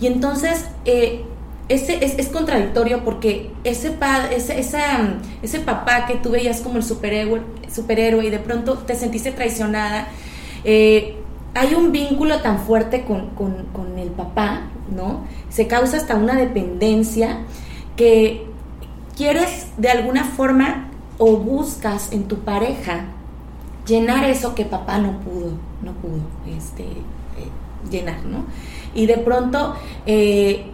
[0.00, 1.24] Y entonces eh,
[1.68, 3.96] ese, es, contradictorio porque ese,
[4.30, 4.80] ese,
[5.42, 7.42] ese papá que tú veías como el superhéroe,
[7.72, 10.06] superhéroe y de pronto te sentiste traicionada,
[10.62, 11.16] eh,
[11.54, 15.24] hay un vínculo tan fuerte con, con el papá, ¿no?
[15.48, 17.38] Se causa hasta una dependencia
[17.96, 18.46] que
[19.16, 23.06] quieres de alguna forma o buscas en tu pareja
[23.86, 25.52] llenar eso que papá no pudo,
[25.82, 26.20] no pudo
[26.56, 28.44] este, eh, llenar, ¿no?
[28.94, 29.74] Y de pronto
[30.06, 30.66] eh,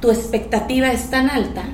[0.00, 1.64] tu expectativa es tan alta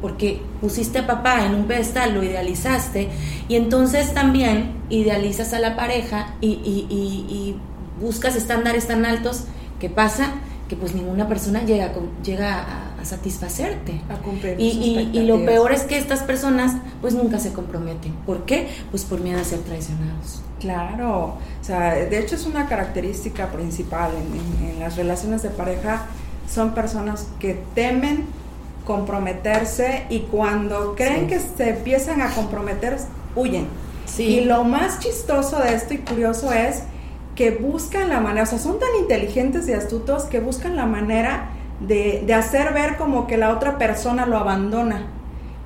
[0.00, 3.08] porque pusiste a papá en un pedestal, lo idealizaste,
[3.48, 7.56] y entonces también idealizas a la pareja y, y
[8.00, 9.44] buscas estándares tan altos,
[9.80, 10.32] ¿qué pasa?
[10.68, 14.00] Que pues ninguna persona llega, llega a satisfacerte.
[14.58, 18.12] y, y, lo peor es que estas personas pues nunca se comprometen.
[18.26, 18.68] ¿Por qué?
[18.90, 20.42] Pues por miedo a ser traicionados.
[20.60, 26.06] Claro, o sea, de hecho es una característica principal en, las relaciones de pareja,
[26.48, 28.24] son personas que temen
[28.86, 32.96] comprometerse y cuando creen que se empiezan a comprometer,
[33.36, 33.66] huyen.
[34.18, 36.82] Y lo más chistoso de esto y curioso es
[37.34, 41.50] que buscan la manera, o sea, son tan inteligentes y astutos que buscan la manera
[41.80, 45.06] de, hacer ver como que la otra persona lo abandona.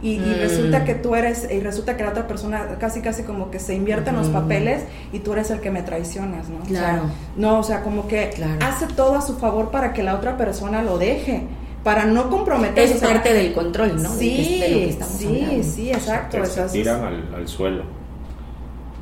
[0.00, 0.34] Y, mm.
[0.38, 3.74] resulta que tú eres, y resulta que la otra persona casi casi como que se
[3.74, 6.60] invierte en los papeles y tú eres el que me traicionas, ¿no?
[6.60, 7.02] Claro.
[7.36, 10.82] no, o sea, como que hace todo a su favor para que la otra persona
[10.82, 11.42] lo deje,
[11.82, 12.94] para no comprometerse.
[12.94, 14.08] Es parte del control, ¿no?
[14.10, 14.62] Sí,
[15.00, 16.44] sí, sí, exacto.
[16.44, 17.82] se tiran al, suelo.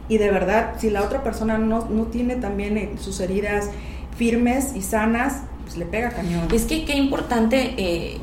[0.08, 3.70] Y de verdad, si la otra persona no, no tiene también eh, sus heridas
[4.16, 6.46] firmes y sanas, pues le pega cañón.
[6.55, 8.18] Es que qué importante eh,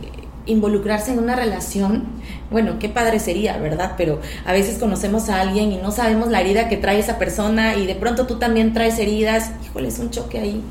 [0.45, 2.06] involucrarse en una relación.
[2.49, 3.95] Bueno, qué padre sería, ¿verdad?
[3.97, 7.75] Pero a veces conocemos a alguien y no sabemos la herida que trae esa persona
[7.75, 9.51] y de pronto tú también traes heridas.
[9.65, 10.63] Híjole, es un choque ahí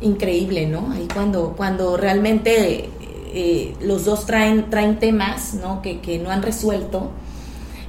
[0.00, 0.90] increíble, ¿no?
[0.90, 2.90] Ahí cuando, cuando realmente
[3.32, 5.80] eh, los dos traen, traen temas, ¿no?
[5.80, 7.12] Que, que no han resuelto,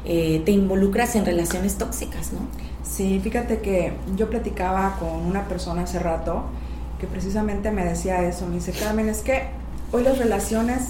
[0.05, 2.41] eh, te involucras en relaciones tóxicas, ¿no?
[2.83, 6.45] Sí, fíjate que yo platicaba con una persona hace rato
[6.99, 8.45] que precisamente me decía eso.
[8.47, 9.47] Me dice, Carmen, es que
[9.91, 10.89] hoy las relaciones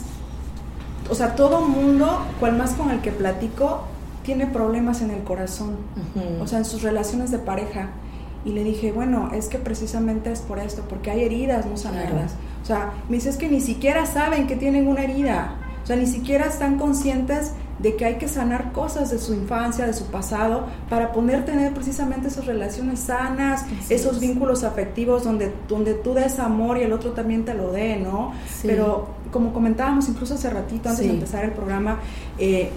[1.09, 3.81] o sea, todo mundo, cual más con el que platico,
[4.23, 5.77] tiene problemas en el corazón,
[6.39, 7.89] o sea, en sus relaciones de pareja.
[8.45, 12.35] Y le dije, bueno, es que precisamente es por esto, porque hay heridas no sanadas.
[12.61, 15.55] O sea, me dice, es que ni siquiera saben que tienen una herida.
[15.83, 19.85] O sea, ni siquiera están conscientes de que hay que sanar cosas de su infancia,
[19.85, 25.93] de su pasado, para poder tener precisamente esas relaciones sanas, esos vínculos afectivos donde, donde
[25.93, 28.33] tú des amor y el otro también te lo dé, ¿no?
[28.63, 31.99] Pero como comentábamos incluso hace ratito, antes de empezar el programa,
[32.37, 32.71] eh,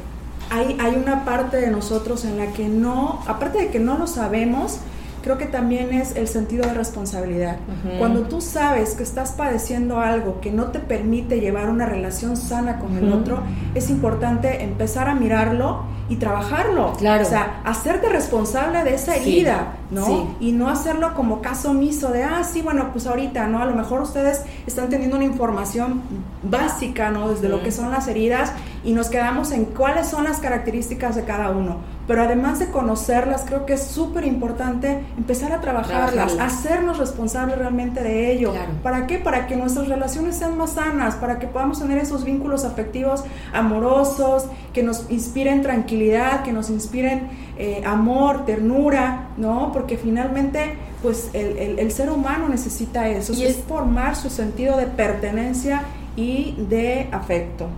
[0.51, 4.07] hay, hay una parte de nosotros en la que no, aparte de que no lo
[4.07, 4.81] sabemos,
[5.23, 7.57] creo que también es el sentido de responsabilidad.
[7.99, 12.79] Cuando tú sabes que estás padeciendo algo que no te permite llevar una relación sana
[12.79, 13.43] con el otro,
[13.75, 16.93] es importante empezar a mirarlo y trabajarlo.
[16.99, 17.25] Claro.
[17.25, 20.37] O sea, hacerte responsable de esa herida, ¿no?
[20.41, 23.63] Y no hacerlo como caso omiso de, ah, sí, bueno, pues ahorita, ¿no?
[23.63, 26.03] A lo mejor ustedes están teniendo una información
[26.43, 27.31] básica, ¿no?
[27.31, 28.53] Desde lo que son las heridas
[28.85, 31.79] y nos quedamos en cuáles son las características de cada uno.
[32.07, 38.03] Pero además de conocerlas, creo que es súper importante empezar a trabajarlas, hacernos responsables realmente
[38.03, 38.53] de ello.
[38.83, 39.19] ¿Para qué?
[39.19, 44.47] Para que nuestras relaciones sean más sanas, para que podamos tener esos vínculos afectivos amorosos,
[44.75, 46.02] que nos inspiren tranquilidad,
[46.45, 49.71] que nos inspiren eh, amor, ternura, ¿no?
[49.73, 55.83] Porque finalmente, pues el, ser humano necesita eso, y es formar su sentido de pertenencia
[56.17, 57.69] y de afecto.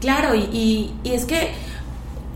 [0.00, 1.50] Claro, y, y, es que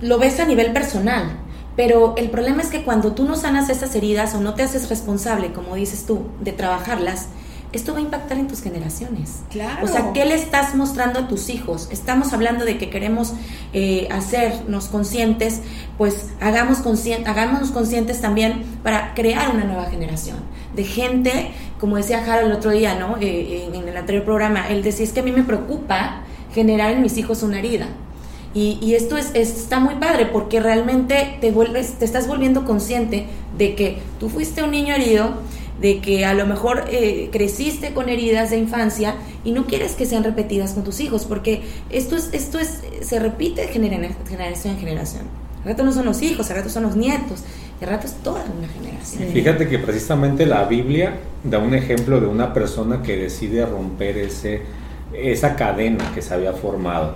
[0.00, 1.38] lo ves a nivel personal,
[1.76, 4.88] pero el problema es que cuando tú no sanas esas heridas o no te haces
[4.88, 7.28] responsable, como dices tú, de trabajarlas,
[7.78, 9.42] esto va a impactar en tus generaciones.
[9.50, 9.84] Claro.
[9.84, 11.88] O sea, ¿qué le estás mostrando a tus hijos?
[11.90, 13.34] Estamos hablando de que queremos
[13.72, 15.60] eh, hacernos conscientes,
[15.98, 20.38] pues hagamos conscientes, hagámonos conscientes también para crear una nueva generación
[20.74, 23.16] de gente, como decía Harold el otro día, ¿no?
[23.20, 27.02] Eh, en el anterior programa, él decía, es que a mí me preocupa generar en
[27.02, 27.88] mis hijos una herida.
[28.56, 33.26] Y, esto es, está muy padre porque realmente te, vuelves, te estás volviendo consciente
[33.58, 35.34] de que tú fuiste un niño herido,
[35.80, 40.06] de que a lo mejor eh, creciste con heridas de infancia y no quieres que
[40.06, 45.22] sean repetidas con tus hijos, porque esto es, esto es, se repite generación en generación.
[45.62, 47.42] Al rato no son los hijos, al rato son los nietos,
[47.80, 49.30] al rato es toda una generación.
[49.32, 54.62] Fíjate que precisamente la Biblia da un ejemplo de una persona que decide romper ese
[55.12, 57.14] esa cadena que se había formado.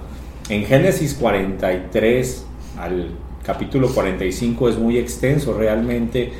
[0.48, 2.44] En Génesis 43
[2.78, 3.10] al
[3.42, 6.32] capítulo 45 es muy extenso realmente.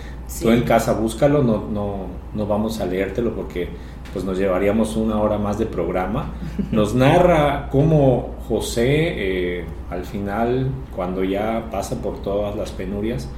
[0.43, 3.69] Tú en casa búscalo, no, no, no vamos a leértelo porque
[4.12, 6.33] pues nos llevaríamos una hora más de programa.
[6.73, 13.29] Nos narra cómo José eh, al final, cuando ya pasa por todas las penurias,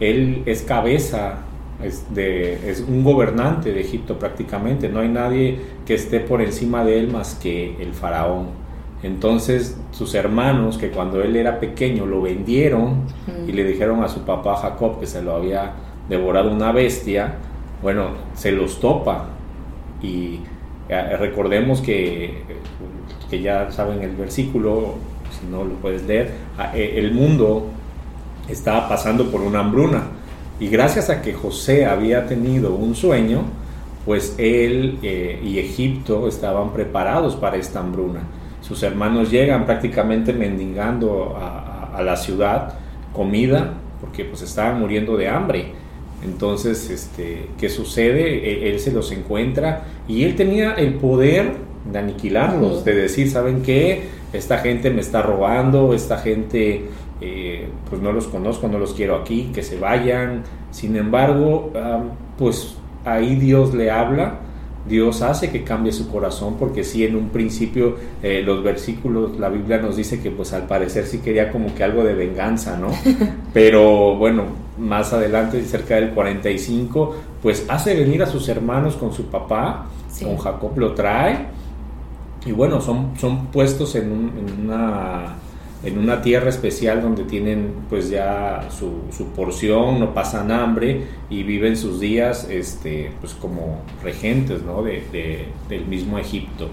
[0.00, 1.38] él es cabeza
[1.82, 6.84] es, de, es un gobernante de Egipto prácticamente, no hay nadie que esté por encima
[6.84, 8.48] de él más que el faraón.
[9.02, 13.02] Entonces sus hermanos, que cuando él era pequeño lo vendieron
[13.46, 15.74] y le dijeron a su papá Jacob que se lo había
[16.08, 17.36] devorado una bestia,
[17.82, 19.26] bueno, se los topa.
[20.02, 20.40] Y
[20.88, 22.42] eh, recordemos que,
[23.30, 24.94] que ya saben el versículo,
[25.38, 26.32] si no lo puedes leer,
[26.74, 27.68] eh, el mundo
[28.48, 30.02] estaba pasando por una hambruna
[30.60, 33.42] y gracias a que José había tenido un sueño,
[34.04, 38.20] pues él eh, y Egipto estaban preparados para esta hambruna.
[38.60, 42.74] Sus hermanos llegan prácticamente mendigando a, la ciudad
[43.12, 45.72] comida porque pues estaban muriendo de hambre.
[46.24, 48.48] Entonces, este, ¿qué sucede?
[48.48, 51.52] E, él, se los encuentra y él tenía el poder
[51.90, 54.02] de aniquilarlos, de decir, ¿saben qué?
[54.32, 56.84] Esta gente me está robando, esta gente
[57.20, 60.44] eh, pues no los conozco, no los quiero aquí, que se vayan.
[60.70, 61.72] Sin embargo,
[62.38, 64.40] pues ahí Dios le habla,
[64.88, 69.48] Dios hace que cambie su corazón, porque si en un principio eh, los versículos, la
[69.48, 72.88] Biblia nos dice que pues al parecer sí quería como que algo de venganza, ¿no?
[73.54, 74.44] Pero bueno,
[74.78, 79.86] más adelante, cerca del 45, pues hace venir a sus hermanos con su papá,
[80.22, 81.46] con Jacob lo trae,
[82.44, 84.30] y bueno, son, son puestos en
[84.64, 85.36] una
[85.84, 91.76] en una tierra especial donde tienen pues ya su, porción, no pasan hambre y viven
[91.76, 94.82] sus días este, pues como regentes ¿no?
[94.82, 96.70] de, del mismo Egipto.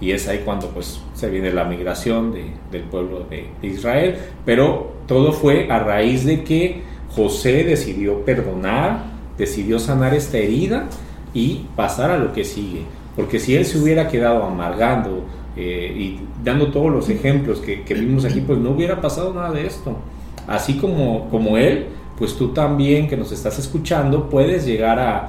[0.00, 2.34] Y es ahí cuando pues se viene la migración
[2.72, 4.16] del pueblo de, Israel.
[4.44, 6.82] Pero todo fue a raíz de que
[7.14, 9.04] José decidió perdonar,
[9.38, 10.88] decidió sanar esta herida
[11.32, 12.82] y pasar a lo que sigue.
[13.14, 15.24] Porque si él se hubiera quedado amargando,
[15.56, 19.66] eh, y dando todos los ejemplos que, vimos aquí, pues no hubiera pasado nada de
[19.66, 19.96] esto.
[20.46, 21.86] Así como, como él,
[22.18, 25.28] pues tú también que nos estás escuchando puedes llegar a,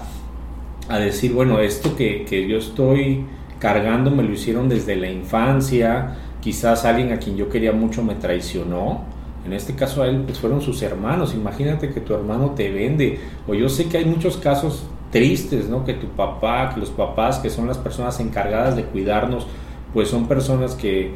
[0.89, 3.25] a decir, bueno, esto que, que, yo estoy
[3.59, 8.15] cargando me lo hicieron desde la infancia, quizás alguien a quien yo quería mucho me
[8.15, 9.01] traicionó.
[9.45, 11.33] En este caso a él pues fueron sus hermanos.
[11.33, 13.19] Imagínate que tu hermano te vende.
[13.47, 15.83] O yo sé que hay muchos casos tristes, ¿no?
[15.85, 19.47] Que tu papá, que los papás, que son las personas encargadas de cuidarnos,
[19.93, 21.13] pues son personas que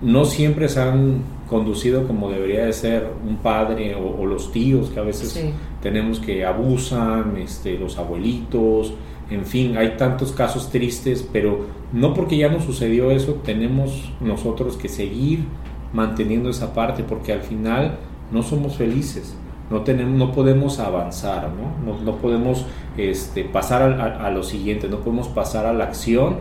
[0.00, 5.00] no siempre se han conducido como debería de ser un padre o, los tíos que
[5.00, 5.44] a veces
[5.82, 8.94] tenemos que abusan, este, los abuelitos,
[9.30, 14.76] en fin, hay tantos casos tristes, pero no porque ya nos sucedió eso, tenemos nosotros
[14.76, 15.44] que seguir
[15.92, 17.98] manteniendo esa parte, porque al final
[18.32, 19.36] no somos felices,
[19.70, 21.50] no, tenemos, no podemos avanzar,
[21.84, 22.66] no, no, podemos
[22.98, 26.36] este, pasar a, a, lo siguiente, no podemos pasar a la acción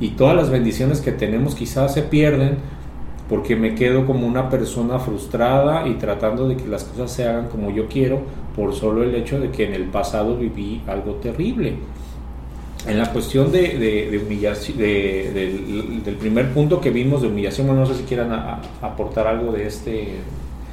[0.00, 2.58] y todas las bendiciones que tenemos quizás se pierden
[3.28, 7.48] porque me quedo como una persona frustrada y tratando de que las cosas se hagan
[7.48, 8.22] como yo quiero
[8.56, 11.76] por solo el hecho de que en el pasado viví algo terrible.
[12.86, 18.04] En la cuestión de, humillación, del, primer punto que vimos de humillación, no sé si
[18.04, 18.32] quieran
[18.80, 20.14] aportar algo de este.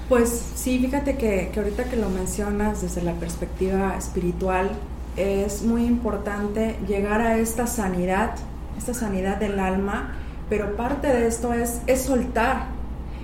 [0.07, 4.69] Pues sí, fíjate que, que ahorita que lo mencionas desde la perspectiva espiritual,
[5.17, 8.35] es muy importante llegar a esta sanidad,
[8.77, 10.15] esta sanidad del alma,
[10.49, 12.67] pero parte de esto es, es soltar,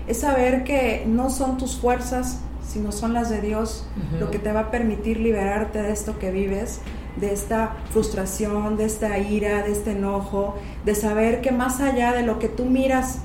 [0.07, 3.85] es saber que no son tus fuerzas, sino son las de Dios,
[4.19, 6.79] lo que te va a permitir liberarte de esto que vives,
[7.17, 12.23] de esta frustración, de esta ira, de este enojo, de saber que más allá de
[12.23, 13.19] lo que tú miras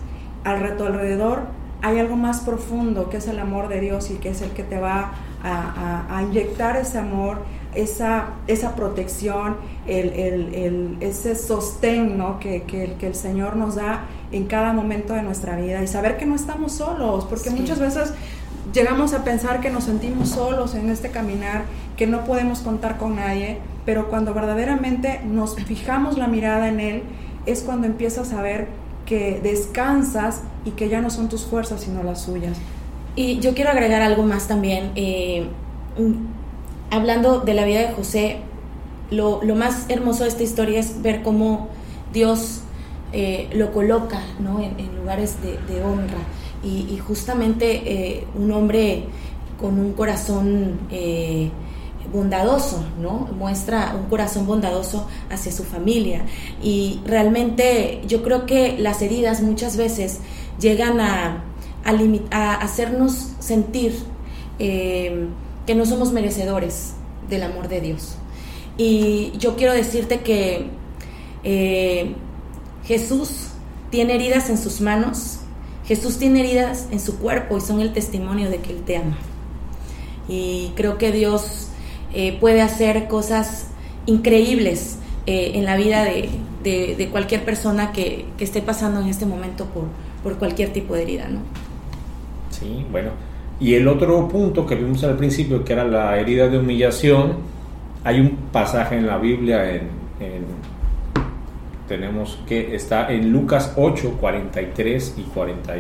[0.44, 1.42] al tu alrededor,
[1.82, 4.62] hay algo más profundo que es el amor de Dios y que es el que
[4.62, 5.12] te va
[5.42, 7.38] a, inyectar ese amor,
[7.74, 9.56] esa, esa protección,
[9.86, 15.82] el, ese sostén que, que, el Señor nos da en cada momento de nuestra vida.
[15.82, 18.12] Y saber que no estamos solos, porque muchas veces
[18.72, 21.64] llegamos a pensar que nos sentimos solos en este caminar,
[21.96, 27.02] que no podemos contar con nadie, pero cuando verdaderamente nos fijamos la mirada en Él,
[27.46, 28.66] es cuando empiezas a ver
[29.06, 32.58] que descansas y que ya no son tus fuerzas sino las suyas.
[33.14, 34.92] Y yo quiero agregar algo más también.
[34.94, 35.46] Eh,
[36.90, 38.40] hablando de la vida de José,
[39.10, 41.68] lo, más hermoso de esta historia es ver cómo
[42.12, 42.60] Dios
[43.12, 46.18] eh, lo coloca en, lugares de, honra.
[46.62, 49.04] Y, justamente eh, un hombre
[49.58, 50.80] con un corazón
[52.16, 53.28] bondadoso, ¿no?
[53.38, 56.24] Muestra un corazón bondadoso hacia su familia.
[56.62, 60.20] Y realmente yo creo que las heridas muchas veces
[60.58, 61.44] llegan a,
[62.30, 63.94] a, hacernos sentir
[64.58, 65.28] eh,
[65.66, 66.94] que no somos merecedores
[67.28, 68.16] del amor de Dios.
[68.78, 70.70] Y yo quiero decirte que
[71.44, 72.14] eh,
[72.84, 73.48] Jesús
[73.90, 75.40] tiene heridas en sus manos,
[75.86, 79.18] Jesús tiene heridas en su cuerpo y son el testimonio de que Él te ama.
[80.28, 81.68] Y creo que Dios
[82.14, 83.68] eh, puede hacer cosas
[84.06, 89.84] increíbles eh, en la vida de, cualquier persona que, esté pasando en este momento por,
[90.22, 91.40] por cualquier tipo de herida, ¿no?
[92.50, 93.10] Sí, bueno.
[93.58, 97.36] Y el otro punto que vimos al principio, que era la herida de humillación,
[98.04, 99.88] hay un pasaje en la Biblia, en,
[101.88, 105.74] tenemos que está en Lucas 8, 43 y 40,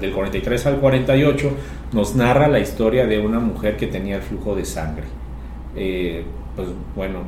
[0.00, 1.50] del 43 al 48,
[1.92, 5.04] nos narra la historia de una mujer que tenía el flujo de sangre.
[5.78, 6.24] Eh,
[6.56, 7.20] pues bueno,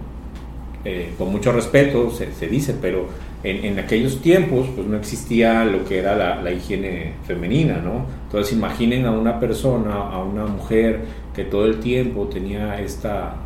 [0.84, 3.06] eh, con mucho respeto se, dice, pero
[3.44, 8.06] en, aquellos tiempos pues no existía lo que era la, higiene femenina, ¿no?
[8.24, 11.00] Entonces imaginen a una persona, a una mujer
[11.34, 13.36] que todo el tiempo tenía esta,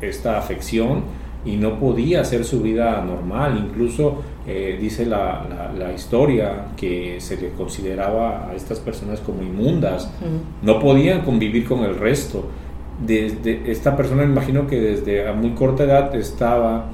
[0.00, 1.04] esta afección
[1.44, 7.36] y no podía hacer su vida normal, incluso eh, dice la, la, historia que se
[7.36, 10.10] le consideraba a estas personas como inmundas,
[10.62, 12.46] no podían convivir con el resto
[13.04, 16.86] desde esta persona imagino que desde a muy corta edad estaba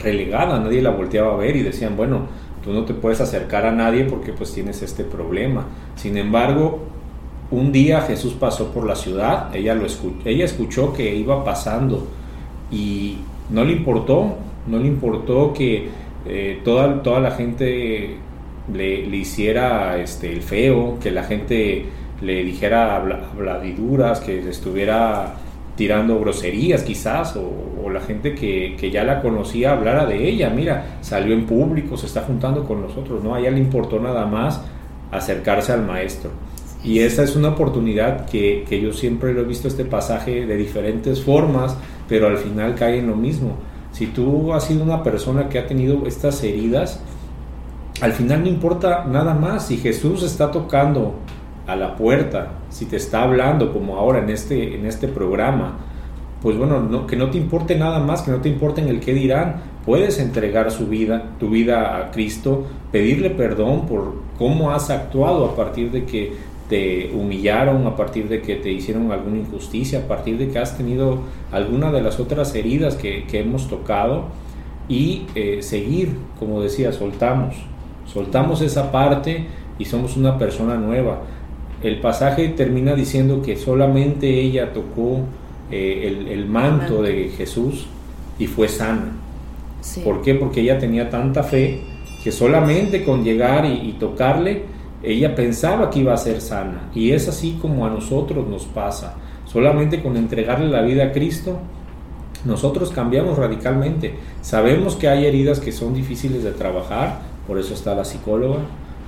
[0.00, 2.26] relegada, nadie la volteaba a ver y decían, bueno,
[2.62, 5.66] tú no te puedes acercar a nadie porque pues tienes este problema.
[5.96, 6.80] Sin embargo,
[7.50, 12.06] un día Jesús pasó por la ciudad, ella, lo escuchó, ella escuchó que iba pasando
[12.70, 13.18] y
[13.50, 14.34] no le importó,
[14.66, 15.88] no le importó que
[16.26, 18.16] eh, toda, toda la gente
[18.72, 21.86] le, le, hiciera este, el feo, que la gente
[22.20, 25.34] le dijera habladiduras, que estuviera
[25.76, 31.34] tirando groserías quizás, o, la gente que, ya la conocía hablara de ella, mira, salió
[31.34, 33.34] en público, se está juntando con nosotros, ¿no?
[33.34, 34.60] A ella le importó nada más
[35.10, 36.30] acercarse al maestro.
[36.84, 40.56] Y esa es una oportunidad que, que yo siempre lo he visto este pasaje de
[40.56, 41.76] diferentes formas,
[42.08, 43.56] pero al final cae en lo mismo.
[43.92, 47.00] Si tú has sido una persona que ha tenido estas heridas,
[48.00, 49.68] al final no importa nada más.
[49.68, 51.14] Si Jesús está tocando
[51.66, 55.78] a la puerta, si te está hablando como ahora en este, en este programa,
[56.42, 59.14] pues bueno, que no te importe nada más, que no te importe en el qué
[59.14, 65.44] dirán, puedes entregar su vida, tu vida a Cristo, pedirle perdón por cómo has actuado
[65.46, 66.34] a partir de que
[66.68, 70.76] te humillaron, a partir de que te hicieron alguna injusticia, a partir de que has
[70.76, 71.20] tenido
[71.52, 74.24] alguna de las otras heridas que, hemos tocado
[74.88, 77.54] y eh, seguir, como decía, soltamos,
[78.06, 79.46] soltamos esa parte
[79.78, 81.20] y somos una persona nueva.
[81.86, 85.20] El pasaje termina diciendo que solamente ella tocó
[85.70, 87.86] eh, el, manto de Jesús
[88.40, 89.12] y fue sana.
[90.02, 90.34] ¿Por qué?
[90.34, 91.82] Porque ella tenía tanta fe
[92.24, 94.64] que solamente con llegar y, tocarle,
[95.00, 96.90] ella pensaba que iba a ser sana.
[96.92, 99.14] Y es así como a nosotros nos pasa.
[99.44, 101.60] Solamente con entregarle la vida a Cristo,
[102.44, 104.16] nosotros cambiamos radicalmente.
[104.42, 108.58] Sabemos que hay heridas que son difíciles de trabajar, por eso está la psicóloga,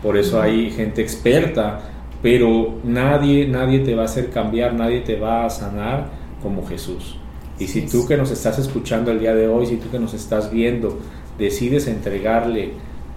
[0.00, 1.80] por eso hay gente experta,
[2.22, 6.08] pero nadie, nadie te va a hacer cambiar, nadie te va a sanar
[6.42, 7.16] como Jesús.
[7.58, 10.14] Y si tú que nos estás escuchando el día de hoy, si tú que nos
[10.14, 10.98] estás viendo,
[11.38, 12.72] decides entregarle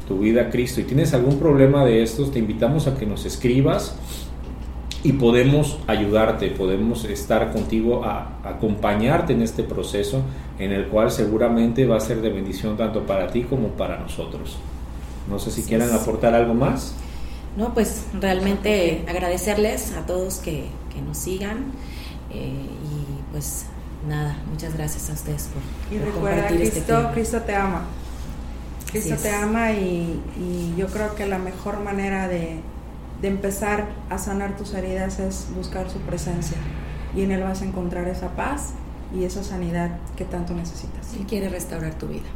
[0.07, 3.25] tu vida a Cristo y tienes algún problema de estos, te invitamos a que nos
[3.25, 3.95] escribas
[5.03, 10.21] y podemos ayudarte, podemos estar contigo, a, acompañarte en este proceso
[10.59, 14.57] en el cual seguramente va a ser de bendición tanto para ti como para nosotros.
[15.29, 16.95] No sé si quieran aportar algo más.
[17.57, 20.69] No, pues realmente agradecerles a todos que,
[21.05, 21.71] nos sigan
[22.29, 23.65] eh, y pues
[24.07, 27.85] nada, muchas gracias a ustedes por, y recuerda, este Cristo, Cristo te ama.
[28.91, 32.59] Cristo te ama y, yo creo que la mejor manera de,
[33.21, 36.57] de, empezar a sanar tus heridas es buscar su presencia
[37.15, 38.73] y en Él vas a encontrar esa paz
[39.15, 41.13] y esa sanidad que tanto necesitas.
[41.17, 42.27] Él quiere restaurar tu vida.